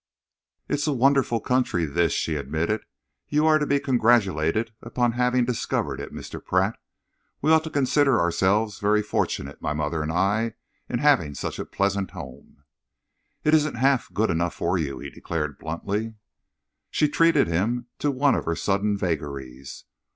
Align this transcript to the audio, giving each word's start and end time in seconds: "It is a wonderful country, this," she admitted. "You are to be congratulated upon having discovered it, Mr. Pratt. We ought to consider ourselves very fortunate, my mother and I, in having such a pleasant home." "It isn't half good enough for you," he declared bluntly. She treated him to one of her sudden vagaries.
"It 0.67 0.73
is 0.73 0.87
a 0.87 0.93
wonderful 0.93 1.39
country, 1.39 1.85
this," 1.85 2.11
she 2.11 2.35
admitted. 2.35 2.85
"You 3.29 3.45
are 3.45 3.59
to 3.59 3.67
be 3.67 3.79
congratulated 3.79 4.73
upon 4.81 5.11
having 5.11 5.45
discovered 5.45 5.99
it, 5.99 6.11
Mr. 6.11 6.43
Pratt. 6.43 6.75
We 7.39 7.51
ought 7.51 7.63
to 7.65 7.69
consider 7.69 8.19
ourselves 8.19 8.79
very 8.79 9.03
fortunate, 9.03 9.61
my 9.61 9.73
mother 9.73 10.01
and 10.01 10.11
I, 10.11 10.55
in 10.89 10.97
having 10.97 11.35
such 11.35 11.59
a 11.59 11.65
pleasant 11.65 12.09
home." 12.09 12.63
"It 13.43 13.53
isn't 13.53 13.75
half 13.75 14.11
good 14.11 14.31
enough 14.31 14.55
for 14.55 14.75
you," 14.79 14.97
he 14.97 15.11
declared 15.11 15.59
bluntly. 15.59 16.15
She 16.89 17.07
treated 17.07 17.47
him 17.47 17.85
to 17.99 18.09
one 18.09 18.33
of 18.33 18.45
her 18.45 18.55
sudden 18.55 18.97
vagaries. 18.97 19.85